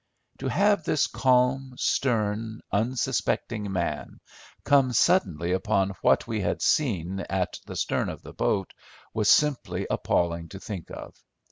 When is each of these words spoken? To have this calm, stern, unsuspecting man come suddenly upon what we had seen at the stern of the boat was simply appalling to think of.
To 0.39 0.47
have 0.47 0.83
this 0.83 1.05
calm, 1.05 1.75
stern, 1.77 2.61
unsuspecting 2.71 3.71
man 3.71 4.19
come 4.63 4.93
suddenly 4.93 5.51
upon 5.51 5.91
what 6.01 6.25
we 6.25 6.41
had 6.41 6.63
seen 6.63 7.19
at 7.29 7.59
the 7.67 7.75
stern 7.75 8.09
of 8.09 8.23
the 8.23 8.33
boat 8.33 8.73
was 9.13 9.29
simply 9.29 9.85
appalling 9.91 10.49
to 10.49 10.59
think 10.59 10.89
of. 10.89 11.13